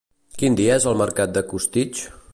Quin 0.43 0.55
dia 0.59 0.79
és 0.81 0.87
el 0.93 0.97
mercat 1.03 1.37
de 1.39 1.47
Costitx? 1.53 2.07